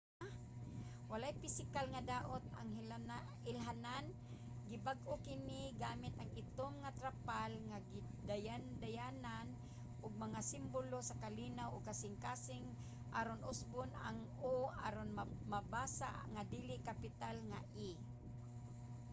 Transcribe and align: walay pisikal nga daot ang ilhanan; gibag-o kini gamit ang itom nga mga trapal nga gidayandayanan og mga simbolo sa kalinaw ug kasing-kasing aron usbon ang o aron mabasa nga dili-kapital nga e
walay 1.11 1.33
pisikal 1.43 1.85
nga 1.93 2.05
daot 2.11 2.43
ang 2.59 2.69
ilhanan; 3.53 4.05
gibag-o 4.69 5.13
kini 5.27 5.61
gamit 5.83 6.13
ang 6.17 6.29
itom 6.41 6.73
nga 6.81 6.91
mga 6.93 6.97
trapal 6.99 7.51
nga 7.69 7.77
gidayandayanan 7.91 9.47
og 10.03 10.21
mga 10.23 10.39
simbolo 10.51 10.99
sa 11.05 11.19
kalinaw 11.23 11.67
ug 11.75 11.87
kasing-kasing 11.89 12.65
aron 13.19 13.45
usbon 13.51 13.89
ang 14.07 14.17
o 14.51 14.53
aron 14.87 15.09
mabasa 15.53 16.11
nga 16.33 16.41
dili-kapital 16.53 17.35
nga 17.49 17.59
e 17.87 17.89